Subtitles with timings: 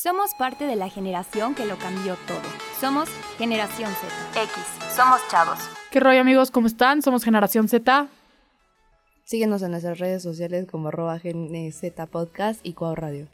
[0.00, 2.40] Somos parte de la generación que lo cambió todo.
[2.80, 4.42] Somos Generación Z.
[4.44, 4.94] X.
[4.94, 5.58] Somos chavos.
[5.90, 6.52] ¿Qué rollo amigos?
[6.52, 7.02] ¿Cómo están?
[7.02, 8.06] Somos Generación Z.
[9.24, 13.26] Síguenos en nuestras redes sociales como arroba Z Podcast y Cuau Radio.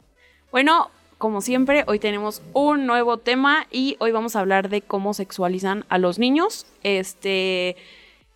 [0.51, 0.89] Bueno,
[1.19, 5.85] como siempre, hoy tenemos un nuevo tema y hoy vamos a hablar de cómo sexualizan
[5.89, 6.65] a los niños.
[6.81, 7.75] Este,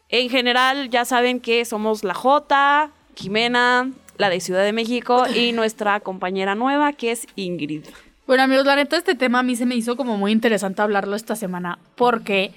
[0.09, 5.51] en general, ya saben que somos la J, Jimena, la de Ciudad de México y
[5.51, 7.85] nuestra compañera nueva que es Ingrid.
[8.29, 11.15] Bueno amigos, la neta este tema a mí se me hizo como muy interesante hablarlo
[11.15, 12.51] esta semana porque...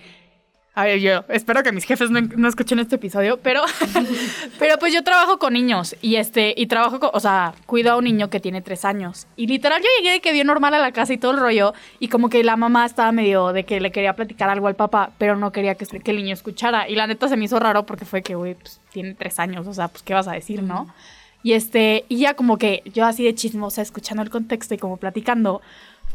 [0.75, 3.63] A ver, yo espero que mis jefes no, escuchen este episodio, pero,
[4.59, 7.97] pero pues yo trabajo con niños y este, y trabajo con, o sea, cuido a
[7.97, 9.27] un niño que tiene tres años.
[9.35, 11.73] Y literal yo llegué de que bien normal a la casa y todo el rollo,
[12.01, 15.13] y como que la mamá estaba medio de que le quería platicar algo al papá,
[15.17, 16.87] pero no quería que, que el niño escuchara.
[16.87, 19.67] Y la neta se me hizo raro porque fue que, güey, pues tiene tres años,
[19.67, 20.93] o sea, pues qué vas a decir, ¿no?
[21.43, 24.97] Y este, y ya como que yo así de chismosa, escuchando el contexto y como
[24.97, 25.61] platicando,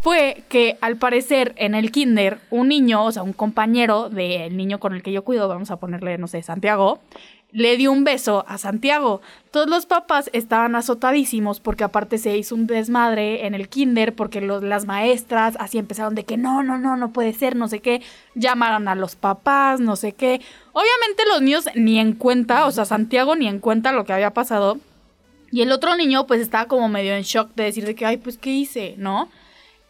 [0.02, 4.80] fue que al parecer en el kinder, un niño, o sea, un compañero del niño
[4.80, 7.00] con el que yo cuido, vamos a ponerle, no sé, Santiago,
[7.52, 9.22] le dio un beso a Santiago.
[9.52, 14.42] Todos los papás estaban azotadísimos porque aparte se hizo un desmadre en el kinder porque
[14.42, 17.80] los, las maestras así empezaron de que no, no, no, no puede ser, no sé
[17.80, 18.02] qué.
[18.36, 20.42] Llamaron a los papás, no sé qué.
[20.74, 24.34] Obviamente los niños ni en cuenta, o sea, Santiago ni en cuenta lo que había
[24.34, 24.78] pasado.
[25.52, 28.18] Y el otro niño pues estaba como medio en shock de decir de que, ay,
[28.18, 28.96] pues, ¿qué hice?
[28.98, 29.30] ¿No?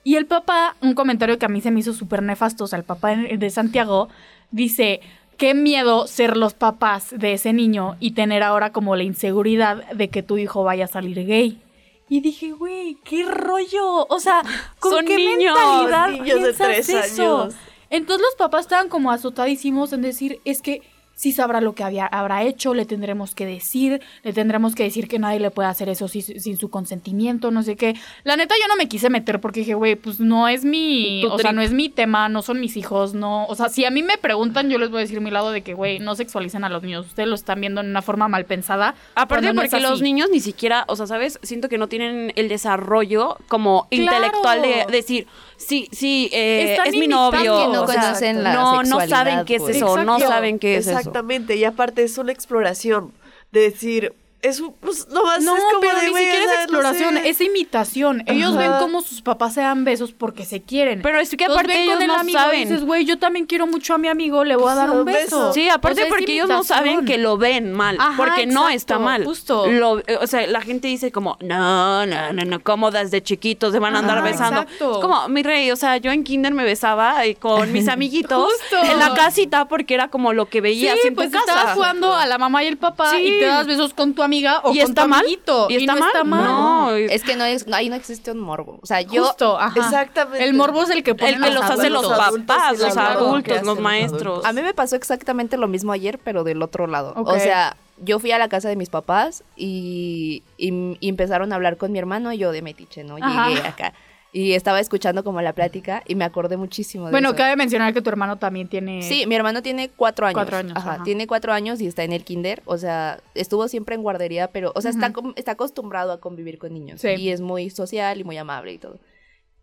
[0.03, 2.79] Y el papá, un comentario que a mí se me hizo súper nefasto, o sea,
[2.79, 4.07] el papá de Santiago
[4.51, 5.01] dice,
[5.37, 10.09] qué miedo ser los papás de ese niño y tener ahora como la inseguridad de
[10.09, 11.61] que tu hijo vaya a salir gay.
[12.09, 14.07] Y dije, güey, qué rollo.
[14.07, 14.41] O sea,
[14.79, 17.41] ¿con Son qué niños, mentalidad niños de tres eso?
[17.41, 17.55] años.
[17.89, 20.81] Entonces los papás estaban como azotadísimos en decir, es que
[21.17, 25.07] sí sabrá lo que había, habrá hecho, le tendremos que decir, le tendremos que decir
[25.07, 27.95] que nadie le puede hacer eso sin, sin su consentimiento, no sé qué.
[28.23, 31.39] La neta yo no me quise meter porque dije, güey, pues no es mi, o
[31.39, 34.03] sea, no es mi tema, no son mis hijos, no, o sea, si a mí
[34.03, 36.69] me preguntan, yo les voy a decir mi lado de que, güey, no sexualicen a
[36.69, 38.93] los niños, ustedes lo están viendo en una forma mal pensada.
[39.15, 41.39] Aparte no porque los niños ni siquiera, o sea, ¿sabes?
[41.41, 44.17] Siento que no tienen el desarrollo como Claro.
[44.17, 45.27] intelectual de decir,
[45.57, 47.39] sí, sí, eh, es mi novio.
[47.39, 49.75] Que no o sea, conocen la no, no sexualidad, saben qué es pues.
[49.75, 51.06] eso, no saben qué es eso.
[51.07, 53.13] Exactamente, y aparte es una exploración
[53.51, 54.13] de decir,
[54.43, 57.29] es un, pues nomás No, es como pero de, ni siquiera es no exploración, sé.
[57.29, 58.23] es imitación.
[58.27, 58.59] Ellos Ajá.
[58.59, 61.01] ven cómo sus papás se dan besos porque se quieren.
[61.01, 62.59] Pero es que aparte ellos con el no amigo y saben.
[62.69, 65.19] dices, güey, yo también quiero mucho a mi amigo, le voy a dar un beso.
[65.47, 65.53] beso.
[65.53, 68.45] Sí, aparte O sea, es porque ellos no saben que lo ven mal, Ajá, porque
[68.45, 69.25] no está mal.
[69.25, 69.65] justo.
[69.67, 73.73] Lo- eh, o sea, la gente dice como, no, no, no, no, ¿cómo desde chiquitos
[73.73, 74.61] se van a andar Ajá, besando?
[74.61, 74.91] exacto.
[74.93, 78.51] Es como, mi rey, o sea, yo en kinder me besaba eh, con mis amiguitos
[78.51, 78.91] Justo.
[78.91, 81.51] en la casita porque era como lo que veías Sí, en pues tu casa.
[81.51, 83.17] estabas jugando a la mamá y el papá Sí.
[83.23, 85.19] y te das besos con tu amiga o ¿Y con está tu mal?
[85.21, 85.67] amiguito.
[85.69, 86.09] ¿Y está no mal?
[86.09, 86.43] está mal.
[86.45, 88.79] No, Es que no es, ahí no existe un morbo.
[88.81, 89.79] O sea, yo Justo, ajá.
[89.79, 90.43] Exactamente.
[90.45, 93.63] El morbo es el que ponen el que los hace los adultos, papás, los adultos,
[93.63, 94.45] los maestros.
[94.45, 97.13] A mí me pasó exactamente lo mismo ayer, pero del otro lado.
[97.17, 101.55] O sea, yo fui a la casa de mis papás y, y- y empezaron a
[101.55, 103.17] hablar con mi hermano y yo de metiche, ¿no?
[103.19, 103.49] Ajá.
[103.49, 103.93] Llegué acá.
[104.39, 107.37] Y estaba escuchando como la plática y me acordé muchísimo de Bueno, eso.
[107.37, 109.01] cabe mencionar que tu hermano también tiene...
[109.01, 110.35] Sí, mi hermano tiene cuatro años.
[110.35, 111.03] Cuatro años, Ajá, ajá.
[111.03, 112.61] tiene cuatro años y está en el kinder.
[112.65, 116.71] O sea, estuvo siempre en guardería, pero, o sea, está, está acostumbrado a convivir con
[116.71, 117.01] niños.
[117.01, 117.09] Sí.
[117.17, 118.99] Y es muy social y muy amable y todo.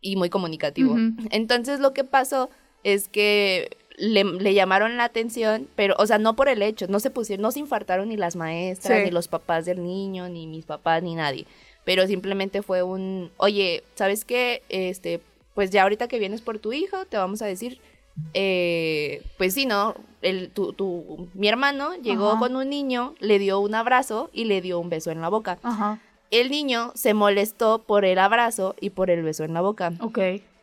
[0.01, 0.97] Y muy comunicativo.
[1.31, 2.51] Entonces, lo que pasó
[2.83, 6.99] es que le, le llamaron la atención, pero, o sea, no por el hecho, no
[6.99, 9.05] se pusieron, no se infartaron ni las maestras, Sí.
[9.05, 11.47] ni los papás del niño, ni mis papás, ni nadie.
[11.85, 14.63] Pero simplemente fue un, oye, ¿sabes qué?
[14.69, 15.21] Este,
[15.55, 17.79] pues ya ahorita que vienes por tu hijo, te vamos a decir,
[18.33, 19.95] eh, pues sí, ¿no?
[20.23, 22.39] El, tu, tu- mi hermano llegó Ajá.
[22.39, 25.59] con un niño, le dio un abrazo y le dio un beso en la boca.
[25.63, 25.99] Ajá,
[26.31, 30.19] El niño se molestó por el abrazo y por el beso en la boca ok.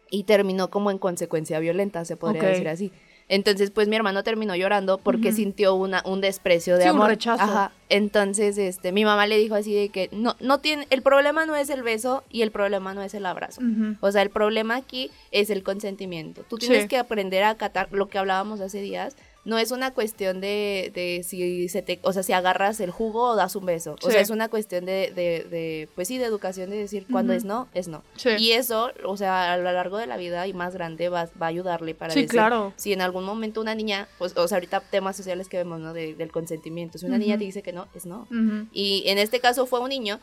[0.10, 2.92] y terminó como en consecuencia violenta, se podría decir así.
[3.34, 7.08] Entonces, pues mi hermano terminó llorando porque sintió una, un desprecio de Sí, un amor.
[7.08, 7.42] rechazo.
[7.42, 7.72] Ajá.
[7.88, 11.56] Entonces, este, mi mamá le dijo así de que no, no tiene, el problema no
[11.56, 13.62] es el beso y el problema no es el abrazo.
[14.02, 16.44] O sea, el problema aquí es el consentimiento.
[16.50, 16.88] Tú tienes Sí.
[16.90, 19.16] que aprender a acatar lo que hablábamos hace días.
[19.44, 23.30] No es una cuestión de, de si se te, o sea, si agarras el jugo
[23.32, 23.96] o das un beso.
[24.04, 27.34] O sea, es una cuestión de, de, de, pues sí, de educación, de decir cuando
[27.34, 28.04] es no, es no.
[28.18, 28.30] Sí.
[28.38, 31.48] Y eso, o sea, a lo largo de la vida y más grande va, va
[31.48, 32.72] a ayudarle para Sí, decir, claro.
[32.76, 35.94] si en algún momento una niña, pues, o sea, ahorita temas sociales que vemos, ¿no?
[35.94, 37.00] De- del consentimiento.
[37.00, 38.28] Si una niña te dice que no, es no.
[38.72, 40.20] Y en este caso fue un niño.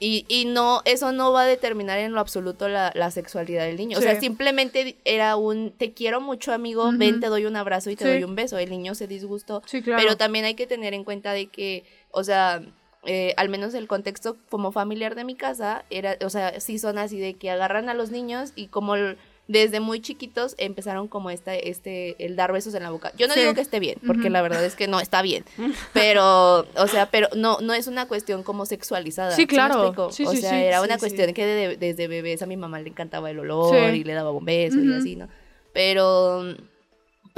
[0.00, 3.76] Y, y no, eso no va a determinar en lo absoluto la, la sexualidad del
[3.76, 3.98] niño.
[3.98, 7.96] O sea, simplemente era un te quiero mucho, amigo, ven, te doy un abrazo y
[7.96, 8.10] te Sí.
[8.10, 8.58] doy un beso.
[8.58, 9.62] El niño se disgustó.
[9.66, 10.00] Sí, claro.
[10.02, 12.62] Pero también hay que tener en cuenta de que, o sea,
[13.04, 16.98] eh, al menos el contexto como familiar de mi casa, era, o sea, sí son
[16.98, 19.16] así de que agarran a los niños y como el-
[19.48, 23.12] desde muy chiquitos empezaron como esta, este, el dar besos en la boca.
[23.16, 23.40] Yo no Sí.
[23.40, 25.44] digo que esté bien, porque la verdad es que no está bien,
[25.94, 29.32] pero, o sea, pero no, no es una cuestión como sexualizada.
[29.32, 29.94] Sí, claro.
[30.12, 33.30] Sí, o sea, era una cuestión que de- desde bebés a mi mamá le encantaba
[33.30, 35.28] el olor y le daba un beso y así, ¿no?
[35.72, 36.54] Pero,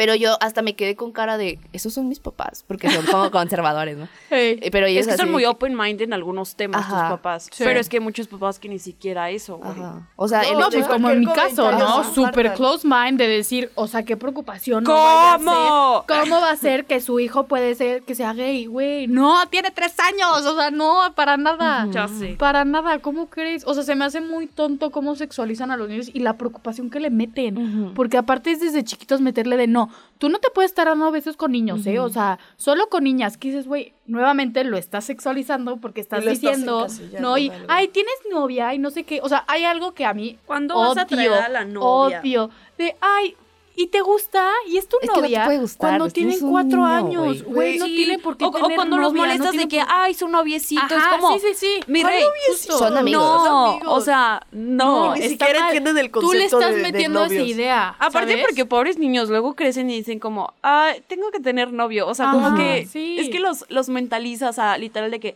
[0.00, 3.30] pero yo hasta me quedé con cara de, esos son mis papás, porque son como
[3.30, 4.08] conservadores, ¿no?
[4.30, 4.58] Ey.
[4.62, 7.00] Eh, Pero ellos Es que son muy de que- open mind en algunos temas Ajá.
[7.02, 7.48] tus papás.
[7.52, 7.64] Sí.
[7.64, 9.76] Pero es que hay muchos papás que ni siquiera eso, güey.
[10.16, 12.02] O sea, el No, pues como en mi caso, ¿no?
[12.14, 12.56] Súper apartan.
[12.56, 14.84] close mind de decir, o sea, qué preocupación.
[14.84, 16.04] ¿Cómo?
[16.08, 19.06] ¿Cómo va a ser que su hijo puede ser que sea gay, güey?
[19.06, 21.86] No, tiene tres años, o sea, no, para nada.
[21.90, 22.36] Ya sé.
[22.38, 23.64] Para nada, ¿cómo crees?
[23.66, 26.88] O sea, se me hace muy tonto cómo sexualizan a los niños y la preocupación
[26.88, 27.92] que le meten.
[27.94, 31.36] Porque aparte es desde chiquitos meterle de no, tú no te puedes estar dando besos
[31.36, 31.98] con niños, ¿eh?
[31.98, 33.36] O sea, solo con niñas.
[33.36, 36.86] Que dices, güey, nuevamente lo estás sexualizando porque estás diciendo,
[37.20, 39.20] no, y, ay, tienes novia y no sé qué.
[39.22, 42.20] O sea, hay algo que a mí ¿Cuándo vas a traer a la novia?
[42.20, 42.50] Odio.
[42.76, 43.36] De, ay,
[43.82, 44.48] ¿y te gusta?
[44.66, 45.44] ¿Y es tu Es que no te novia?
[45.44, 46.86] puede gustar, cuando tienen cuatro niño,
[47.24, 47.78] años, güey.
[47.78, 47.96] no Sí.
[47.96, 50.28] tiene por qué o, o cuando los novia, no molestas de que, por- ay, su
[50.28, 51.80] noviecito, es Ajá, como, sí, sí, sí.
[51.86, 52.78] mi ¿Cuál rey, noviecito?
[52.78, 53.22] Son amigos.
[53.22, 53.92] no, Son amigos.
[53.92, 55.14] o sea, no.
[55.14, 55.68] Ni está siquiera mal.
[55.68, 57.48] entienden el Tú le concepto estás de- de metiendo esa novios.
[57.48, 57.88] idea.
[57.98, 58.44] Aparte ¿sabes?
[58.46, 62.06] porque pobres niños luego crecen y dicen como, ah, tengo que tener novio.
[62.08, 63.16] O sea, como que sí.
[63.18, 65.34] es que los, los mentalizas a literal de que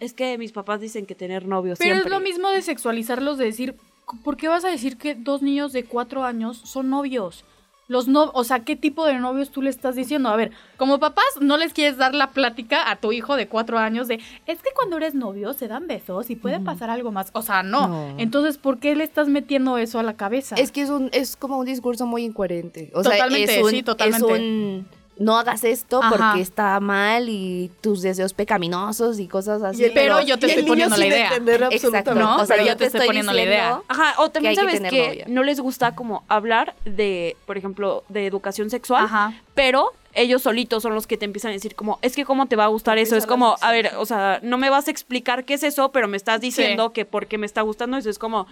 [0.00, 2.08] es que mis papás dicen que tener novio Pero siempre.
[2.08, 3.76] es lo mismo de sexualizarlos, de decir,
[4.24, 7.44] ¿por qué vas a decir que dos niños de cuatro años son novios?
[7.86, 10.30] Los no, o sea, ¿qué tipo de novios tú le estás diciendo?
[10.30, 13.78] A ver, como papás, no les quieres dar la plática a tu hijo de cuatro
[13.78, 17.30] años de, es que cuando eres novio se dan besos y puede pasar algo más.
[17.34, 17.88] O sea, no.
[17.88, 18.14] No.
[18.18, 20.54] Entonces, ¿por qué le estás metiendo eso a la cabeza?
[20.56, 22.90] Es que es un es como un discurso muy incoherente.
[22.94, 24.32] O Totalmente, sea, es un, sí, totalmente.
[24.34, 24.86] Es un
[25.16, 26.10] no hagas esto Ajá.
[26.10, 29.86] porque está mal y tus deseos pecaminosos y cosas así.
[29.94, 31.30] Pero yo te estoy poniendo la idea.
[31.70, 32.14] Exacto.
[32.14, 33.80] No, o sea, pero yo te estoy poniendo la idea.
[33.88, 37.56] Ajá, o también que hay que sabes que no les gusta como hablar de, por
[37.58, 39.34] ejemplo, de educación sexual, Ajá.
[39.54, 42.54] pero ellos solitos son los que te empiezan a decir como, es que cómo te
[42.56, 44.90] va a gustar eso, es como, a a ver, o sea, no me vas a
[44.92, 46.92] explicar qué es eso, pero me estás diciendo Sí.
[46.94, 48.46] que porque me está gustando eso es como,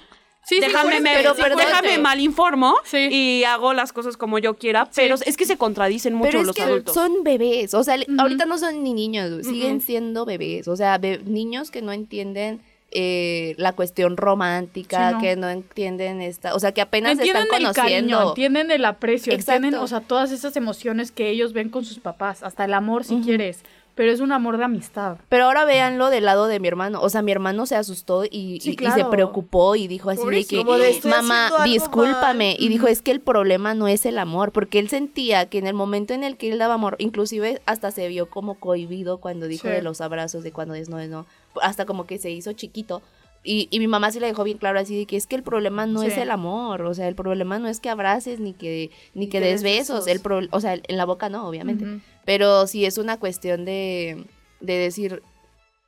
[0.44, 3.08] Sí, sí, déjame, sí, me- pero perdón, déjame mal informo Sí.
[3.10, 6.46] y hago las cosas como yo quiera, pero es que se contradicen mucho Pero es
[6.48, 6.94] los que adultos.
[6.94, 8.20] son bebés, o sea, Ujú.
[8.20, 11.92] ahorita no son ni niños, güey, siguen siendo bebés, o sea, be- niños que no
[11.92, 12.60] entienden
[12.94, 15.20] eh, la cuestión romántica, Sí, no.
[15.22, 17.82] que no entienden esta, o sea, que apenas entienden están el conociendo.
[18.16, 19.52] cariño, entienden el aprecio, Exacto.
[19.64, 23.04] entienden, o sea, todas esas emociones que ellos ven con sus papás, hasta el amor
[23.04, 23.24] si Ujú.
[23.24, 23.60] quieres,
[23.94, 25.18] pero es un amor de amistad.
[25.28, 27.00] Pero ahora véanlo del lado de mi hermano.
[27.02, 28.96] O sea, mi hermano se asustó y, Sí, y- y claro.
[28.96, 32.54] se preocupó y dijo así de que, como de, "Estoy mamá, discúlpame.
[32.54, 32.56] mal".
[32.64, 35.66] Y dijo, es que el problema no es el amor, porque él sentía que en
[35.66, 39.46] el momento en el que él daba amor, inclusive hasta se vio como cohibido cuando
[39.46, 39.74] dijo Sí.
[39.74, 41.26] de los abrazos, de cuando es no, es no,
[41.60, 43.02] hasta como que se hizo chiquito.
[43.44, 45.42] Y, y mi mamá sí le dejó bien claro así de que es que el
[45.42, 48.90] problema no es el amor, o sea, el problema no es que abraces ni que
[49.14, 50.06] ni, que, que des besos, besos.
[50.06, 51.84] el pro- o sea, en la boca no, obviamente,
[52.24, 54.26] pero sí es una cuestión de,
[54.60, 55.22] de decir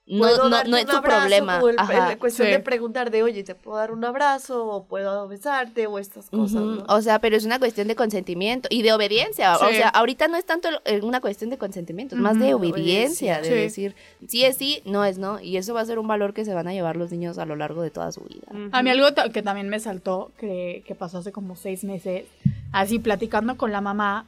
[0.06, 1.55] no, no, no es un tu problema.
[1.61, 2.09] como el- Ajá.
[2.11, 2.53] la cuestión Sí.
[2.53, 4.67] de preguntar de, oye, ¿te puedo dar un abrazo?
[4.67, 5.87] ¿O puedo besarte?
[5.87, 6.85] O estas cosas, ¿no?
[6.89, 9.56] O sea, pero es una cuestión de consentimiento y de obediencia.
[9.56, 10.69] O sea, ahorita no es tanto
[11.03, 13.55] una cuestión de consentimiento, es más de obediencia, de Sí.
[13.55, 13.95] decir
[14.29, 15.41] sí es sí, no es no.
[15.41, 17.47] Y eso va a ser un valor que se van a llevar los niños a
[17.47, 18.47] lo largo de toda su vida.
[18.73, 22.25] A mí algo que también me saltó, que, que pasó hace como seis meses,
[22.73, 24.27] así platicando con la mamá,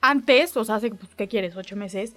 [0.00, 1.56] antes, o sea, hace, pues, ¿qué quieres?
[1.56, 2.14] Ocho meses,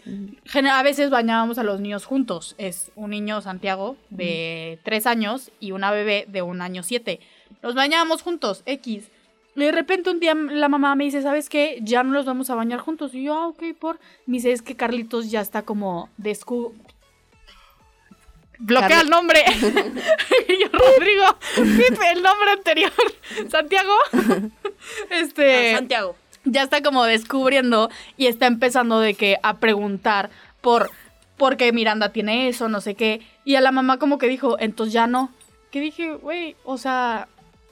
[0.71, 2.55] a veces bañábamos a los niños juntos.
[2.57, 7.19] Es un niño Santiago de tres años y una bebé de un año siete.
[7.61, 9.09] Los bañábamos juntos, X.
[9.55, 11.79] Y de repente un día la mamá me dice, ¿sabes qué?
[11.81, 13.13] Ya no los vamos a bañar juntos.
[13.13, 13.99] Y yo, ah, ok, por...
[14.25, 16.73] Me dice, es que Carlitos ya está como descu...
[18.59, 19.39] Bloquea Carli- el nombre.
[20.47, 21.25] y yo, Rodrigo,
[22.13, 22.93] el nombre anterior.
[23.49, 23.93] Santiago.
[25.09, 26.15] este Santiago.
[26.45, 30.29] Ya está como descubriendo y está empezando de que a preguntar
[30.61, 30.89] por
[31.37, 33.21] por qué Miranda tiene eso, no sé qué.
[33.45, 35.31] Y a la mamá como que dijo, entonces ya no.
[35.71, 37.27] Que dije, güey, o sea,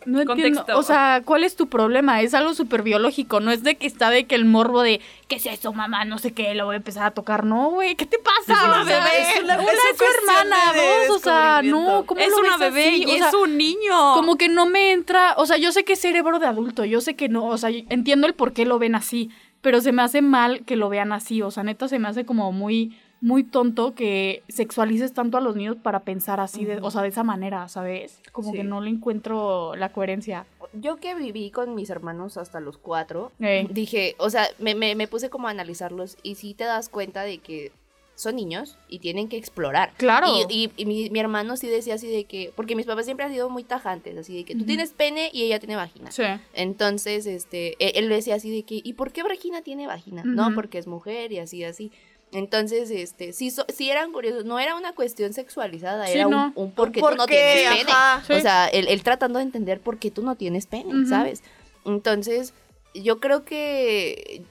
[0.05, 0.59] no entiendo.
[0.59, 0.77] Contexto.
[0.79, 2.21] O sea, ¿cuál es tu problema?
[2.21, 5.35] Es algo súper biológico, no es de que está de que el morbo de, ¿qué
[5.35, 6.05] es eso, mamá?
[6.05, 7.43] No sé qué, lo voy a empezar a tocar.
[7.45, 8.53] No, güey, ¿qué te pasa?
[8.53, 11.61] Es una O sea, bebé, es una- una, es su hermana, de- dos, o sea,
[11.63, 12.03] no.
[12.05, 13.03] ¿cómo Es lo una ves bebé así?
[13.07, 14.13] y O es un niño.
[14.15, 17.01] como que no me entra, o sea, yo sé que es cerebro de adulto, yo
[17.01, 19.29] sé que no, o sea, entiendo el por qué lo ven así,
[19.61, 22.25] pero se me hace mal que lo vean así, o sea, neta se me hace
[22.25, 26.89] como muy muy tonto que sexualices tanto a los niños para pensar así, de, o
[26.91, 28.19] sea, de esa manera, ¿sabes?
[28.31, 28.57] Como Sí.
[28.57, 30.45] que no le encuentro la coherencia.
[30.73, 33.67] Yo que viví con mis hermanos hasta los cuatro, Ey.
[33.71, 37.23] dije, o sea, me, me, me puse como a analizarlos y sí te das cuenta
[37.23, 37.71] de que
[38.15, 39.93] son niños y tienen que explorar.
[39.97, 40.27] Claro.
[40.49, 43.25] Y, y- y mi, mi hermano sí decía así de que, porque mis papás siempre
[43.25, 46.11] han sido muy tajantes, así de que tú tienes pene y ella tiene vagina.
[46.11, 46.23] Sí.
[46.53, 50.23] Entonces, este, e- él decía así de que, ¿y por qué Regina tiene vagina?
[50.25, 51.91] No, porque es mujer y así, así.
[52.31, 56.31] Entonces, este, sí, so- sí eran curiosos, no era una cuestión sexualizada, Sí, era un-
[56.33, 56.51] no.
[56.55, 57.61] un, porque ¿Por tú no qué?
[57.63, 57.91] tienes pene.
[58.27, 58.33] Sí.
[58.33, 61.07] O sea, él, él tratando de entender por qué tú no tienes pene.
[61.07, 61.41] ¿sabes?
[61.85, 62.53] Entonces,
[62.93, 64.43] yo creo que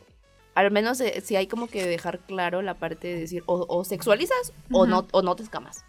[0.54, 3.85] al menos eh, sí hay como que dejar claro la parte de decir, o, o
[3.85, 5.85] sexualizas o, no, o no te escamas.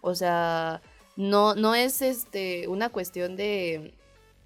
[0.00, 0.80] O sea,
[1.16, 3.92] no, no es este una cuestión de,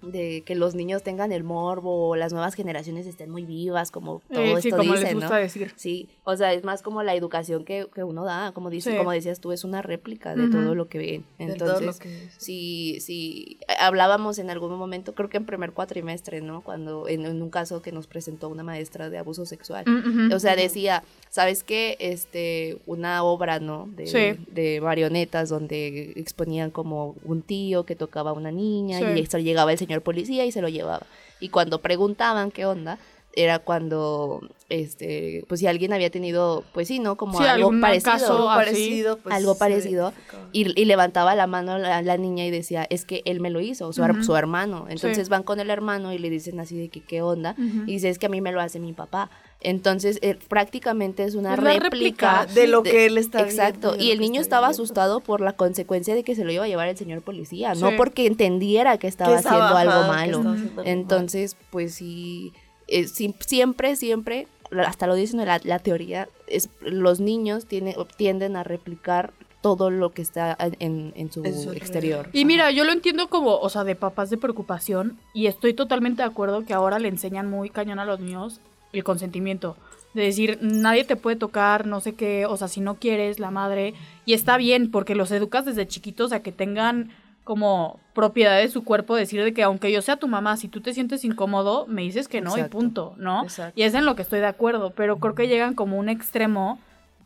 [0.01, 4.41] de que los niños tengan el morbo las nuevas generaciones estén muy vivas, como todo
[4.41, 5.19] Eh, esto sí, como dicen, les ¿no?
[5.21, 5.73] gusta decir.
[5.75, 8.97] Sí, o sea, es más como la educación que, que uno da, como dice, Sí.
[8.97, 11.23] como decías tú, es una réplica de todo lo que ven.
[11.57, 16.61] Todo Entonces, que sí, sí, hablábamos en algún momento, creo que en primer cuatrimestre, ¿no?
[16.61, 19.85] Cuando en, en un caso que nos presentó una maestra de abuso sexual.
[19.87, 20.31] Mm.
[20.33, 21.97] O sea, decía, ¿sabes qué?
[21.99, 23.89] Este, una obra, ¿no?
[23.95, 24.39] De, Sí.
[24.51, 29.71] de marionetas donde exponían como un tío que tocaba a una niña y esto llegaba
[29.71, 31.05] el señor policía y se lo llevaba.
[31.39, 32.99] Y cuando preguntaban qué onda,
[33.33, 37.15] era cuando, este, pues si alguien había tenido, pues sí, ¿no?
[37.15, 38.11] Como Sí, algo parecido.
[38.11, 38.65] caso Algo así.
[38.71, 40.13] parecido, pues, Algo parecido.
[40.51, 43.61] Y, y levantaba la mano la, la niña y decía, es que él me lo
[43.61, 44.85] hizo, su, su hermano.
[44.89, 45.31] Entonces Sí.
[45.31, 47.55] van con el hermano y le dicen así de que qué onda.
[47.57, 49.29] Y dice, es que a mí me lo hace mi papá.
[49.61, 52.45] Entonces, eh, prácticamente es una réplica, réplica.
[52.45, 53.89] De lo que él está Exacto.
[53.89, 56.67] viendo, Y el niño estaba asustado por la consecuencia de que se lo iba a
[56.67, 60.51] llevar el señor policía, no porque entendiera que estaba Que estaba, haciendo algo malo.
[60.51, 60.83] haciendo.
[60.85, 62.53] Entonces, pues sí,
[62.87, 64.47] eh, sí, siempre, siempre,
[64.85, 70.11] hasta lo dicen la, la teoría, es los niños tiene, tienden a replicar todo lo
[70.11, 72.29] que está en, en su En su exterior.
[72.31, 76.21] Y mira, yo lo entiendo como, o sea, de papás de preocupación y estoy totalmente
[76.21, 78.61] de acuerdo que ahora le enseñan muy cañón a los niños
[78.93, 79.77] el consentimiento.
[80.13, 83.51] De decir, nadie te puede tocar, no sé qué, o sea, si no quieres, la
[83.51, 83.93] madre.
[84.25, 87.11] Y está bien, porque los educas desde chiquitos a que tengan
[87.43, 90.81] como propiedad de su cuerpo, decir de que aunque yo sea tu mamá, si tú
[90.81, 92.77] te sientes incómodo, me dices que no Exacto.
[92.77, 93.43] y punto, ¿no?
[93.43, 93.73] Exacto.
[93.75, 96.79] Y es en lo que estoy de acuerdo, pero creo que llegan como un extremo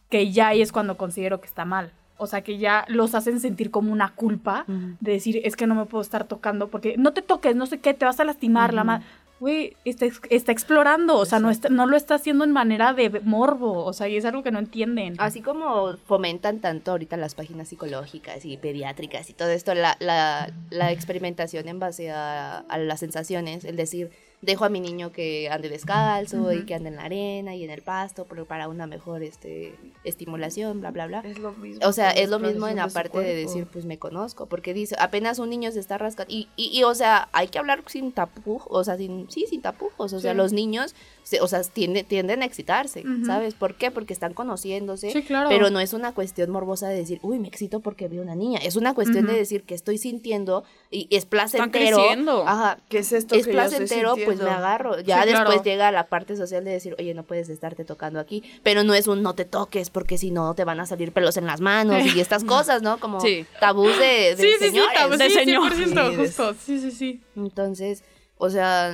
[0.10, 1.92] que ya ahí es cuando considero que está mal.
[2.18, 5.76] O sea, que ya los hacen sentir como una culpa de decir, es que no
[5.76, 8.74] me puedo estar tocando porque no te toques, no sé qué, te vas a lastimar,
[8.74, 9.06] la madre.
[9.40, 13.10] Güey, está, está explorando, o sea, no, está, no lo está haciendo en manera de
[13.22, 15.16] morbo, o sea, y es algo que no entienden.
[15.18, 20.54] Así como fomentan tanto ahorita las páginas psicológicas y pediátricas y todo esto, la, la,
[20.70, 24.12] la experimentación en base a, a las sensaciones, el decir,
[24.44, 27.70] dejo a mi niño que ande descalzo y que ande en la arena y en
[27.70, 29.74] el pasto, pero para una mejor este,
[30.04, 31.22] estimulación, bla, bla, bla.
[31.22, 31.88] Es lo mismo.
[31.88, 34.96] O sea, es lo mismo en la parte de decir, pues me conozco, porque dice,
[35.00, 38.12] apenas un niño se está rascando, y, y, y, o sea, hay que hablar sin
[38.12, 40.94] tapujos, o sea, sin, sí, sin tapujos, o sea, los niños,
[41.42, 43.04] o sea, tienden, tienden a excitarse.
[43.26, 43.54] ¿sabes?
[43.54, 43.92] ¿Por qué?
[43.92, 45.50] Porque están conociéndose, Sí, claro.
[45.50, 48.60] pero no es una cuestión morbosa de decir, uy, me excito porque veo una niña,
[48.64, 51.98] es una cuestión de decir que estoy sintiendo y es placentero.
[51.98, 52.44] creciendo.
[52.48, 55.00] Ajá, ¿Qué es esto es que yo estoy placentero, pues me agarro.
[55.00, 55.64] Ya Sí, después claro.
[55.64, 59.08] llega la parte social de decir, oye, no puedes estarte tocando aquí, pero no es
[59.08, 62.04] un no te toques porque si no te van a salir pelos en las manos
[62.16, 63.00] y estas cosas, ¿no?
[63.00, 63.46] Como Sí.
[63.60, 65.18] tabús de, de sí, sí, sí, señores.
[65.20, 65.74] de sí, señor.
[65.74, 65.76] 100%,
[66.12, 67.22] Sí, de- justo, sí, sí, sí.
[67.36, 68.04] Entonces,
[68.38, 68.94] o sea,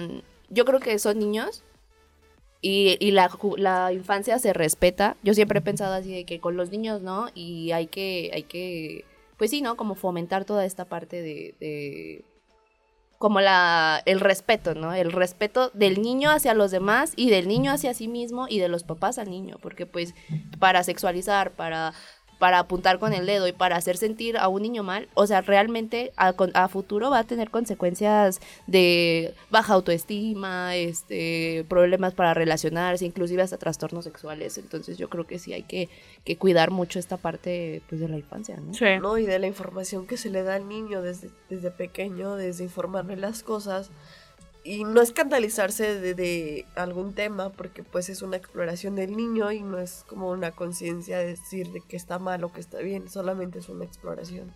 [0.50, 1.64] yo creo que son niños
[2.62, 5.16] y, la infancia se respeta.
[5.24, 7.28] Yo siempre he pensado así de que con los niños, ¿no?
[7.34, 9.06] Y hay que, hay que,
[9.38, 9.78] pues sí, ¿no?
[9.78, 12.26] Como fomentar toda esta parte de, de
[13.20, 14.94] como la, el respeto, ¿no?
[14.94, 18.70] El respeto del niño hacia los demás y del niño hacia sí mismo y de
[18.70, 20.16] los papás al niño, porque pues
[20.58, 21.94] para sexualizar, para
[22.40, 25.42] para apuntar con el dedo y para hacer sentir a un niño mal, o sea,
[25.42, 32.34] realmente a, con- a futuro va a tener consecuencias de baja autoestima, este, problemas para
[32.34, 34.58] relacionarse, inclusive hasta trastornos sexuales.
[34.58, 35.90] Entonces yo creo que sí hay que,
[36.24, 38.74] que cuidar mucho esta parte pues, de la infancia, ¿no?
[38.74, 38.86] Sí.
[39.02, 39.18] ¿no?
[39.18, 43.18] Y de la información que se le da al niño desde, desde pequeño, desde informarle
[43.18, 43.92] las cosas.
[44.64, 49.62] Y no escandalizarse de, de algún tema, porque pues es una exploración del niño y
[49.62, 53.10] no es como una conciencia de decir de que está mal o que está bien,
[53.10, 54.52] solamente es una exploración.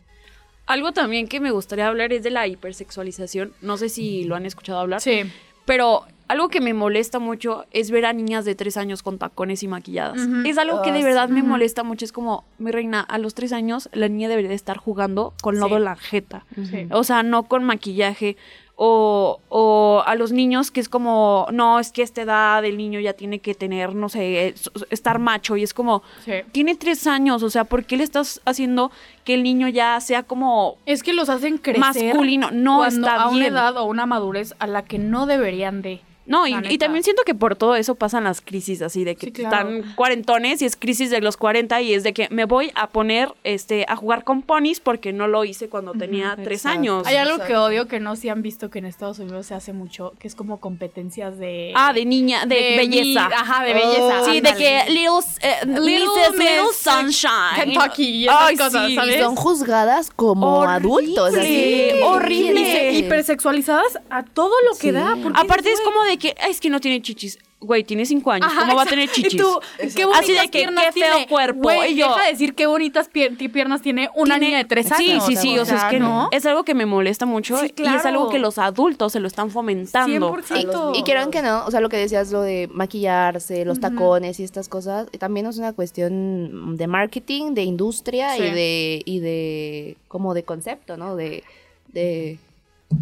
[0.66, 3.54] Algo también que me gustaría hablar es de la hipersexualización.
[3.62, 5.02] No sé si lo han escuchado hablar.
[5.02, 5.24] Sí.
[5.66, 9.64] Pero algo que me molesta mucho es ver a niñas de tres años con tacones
[9.64, 10.22] y maquilladas.
[10.22, 10.44] Ujú.
[10.48, 11.06] Es algo que Ah, de sí.
[11.06, 12.04] verdad me molesta mucho.
[12.06, 15.56] Es como, mi reina, a los tres años la niña debería de estar jugando con
[15.56, 15.62] Sí.
[15.62, 16.46] lodo en la jeta.
[16.56, 16.88] Sí.
[16.92, 18.36] O sea, no con maquillaje.
[18.76, 22.76] O, o a los niños que es como, no, es que a esta edad el
[22.78, 25.56] niño ya tiene que tener, no sé, es- estar macho.
[25.58, 26.32] Y es como, Sí.
[26.52, 28.92] tiene tres años, o sea, ¿por qué le estás haciendo
[29.26, 32.50] que el niño ya sea como Es que los hacen crecer masculino?
[32.52, 36.02] No está a una edad o una madurez a la que no deberían de.
[36.26, 39.32] No, y, también siento que por todo eso pasan las crisis así de que Sí,
[39.34, 39.70] claro.
[39.78, 42.88] están cuarentones y es crisis de los 40 y es de que me voy a
[42.88, 46.80] poner este a jugar con ponis porque no lo hice cuando tenía tres exacto.
[46.80, 47.08] años.
[47.08, 49.74] Hay algo que odio que no se han visto que en Estados Unidos se hace
[49.74, 51.74] mucho, que es como competencias de...
[51.76, 53.28] Ah, de niña, de, de belleza.
[53.28, 54.26] mi- ajá, de belleza.
[54.26, 55.10] Sí, de que Little,
[55.42, 55.82] eh, Little.
[56.00, 57.56] Little Miss Sunshine.
[57.56, 59.16] Kentucky y esas Ay, cosas, sí, ¿sabes?
[59.18, 61.90] Y son juzgadas como Horrible, adultos, así.
[62.04, 62.92] horrible.
[62.94, 64.92] Y hipersexualizadas a todo lo que Sí.
[64.92, 65.18] da.
[65.22, 67.40] porque Aparte es como de que, "Ay, es que no tiene chichis.
[67.60, 68.50] Güey, tiene cinco años.
[68.52, 69.36] Ajá, ¿Cómo va a tener chichis?
[69.36, 69.48] Y tú,
[69.80, 69.94] Exacto.
[69.96, 71.28] qué bonitas Así de que, piernas qué feo tiene.
[71.30, 71.60] cuerpo.
[71.62, 74.66] Güey, Y yo- deja de decir qué bonitas pier- piernas tiene una Tiene- niña de
[74.66, 75.26] tres Sí, años.
[75.26, 75.58] sí, sí.
[75.58, 76.28] O sea, es que ¿no?
[76.34, 79.28] es algo que me molesta mucho Sí, y es algo que los adultos se lo
[79.28, 80.10] están fomentando.
[80.10, 80.92] 100%.
[80.94, 84.44] Y creo que no, o sea, lo que decías, lo de maquillarse, los tacones y
[84.44, 88.44] estas cosas, también es una cuestión de marketing, de industria Sí.
[88.44, 91.16] y de, y de, como de concepto, ¿no?
[91.16, 91.46] De,
[91.94, 92.40] de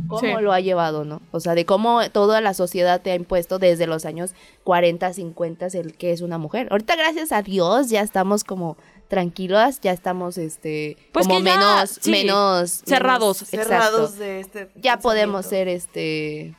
[0.07, 0.27] cómo Sí.
[0.41, 1.21] lo ha llevado, ¿no?
[1.31, 4.31] O sea, de cómo toda la sociedad te ha impuesto desde los años
[4.63, 6.67] 40, 50 el que es una mujer.
[6.71, 11.55] Ahorita, gracias a Dios, ya estamos como tranquilas, ya estamos, este, Pues como que ya,
[11.57, 12.71] menos, sí, menos...
[12.85, 13.41] cerrados.
[13.51, 14.23] menos- Cerrados exacto.
[14.23, 14.69] de este.
[14.75, 16.55] Ya podemos ser, este...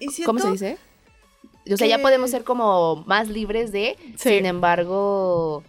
[0.00, 0.78] Y ¿Cómo se dice?
[1.72, 4.30] O sea, ya podemos ser como más libres de, Sí.
[4.30, 5.62] sin embargo,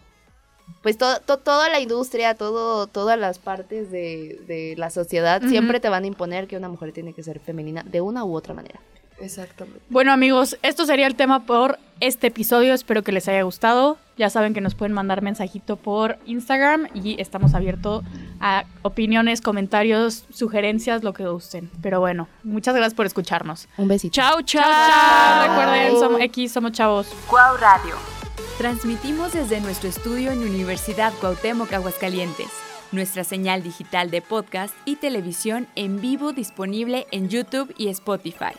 [0.81, 5.79] pues to- to- toda la industria, todo, todas las partes de, de la sociedad siempre
[5.79, 8.53] te van a imponer que una mujer tiene que ser femenina de una u otra
[8.53, 8.79] manera.
[9.19, 9.79] Exactamente.
[9.89, 12.73] Bueno amigos, esto sería el tema por este episodio.
[12.73, 13.97] Espero que les haya gustado.
[14.17, 18.03] Ya saben que nos pueden mandar mensajito por Instagram y estamos abiertos
[18.41, 21.69] a opiniones, comentarios, sugerencias, lo que gusten.
[21.81, 23.69] Pero bueno, muchas gracias por escucharnos.
[23.77, 24.13] Un besito.
[24.15, 24.63] Chao, chao.
[24.63, 25.47] Chao.
[25.47, 27.07] Recuerden, somos X, somos chavos.
[27.29, 28.22] Cuau Radio.
[28.57, 32.49] Transmitimos desde nuestro estudio en Universidad Cuauhtémoc, Aguascalientes.
[32.91, 38.53] Nuestra señal digital de podcast y televisión en vivo disponible en YouTube y Spotify.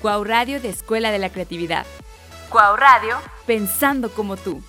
[0.00, 1.84] Cuau Radio de Escuela de la Creatividad.
[2.48, 4.62] Cuau Radio, pensando como tú.